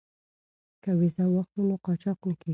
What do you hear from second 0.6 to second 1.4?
که ویزه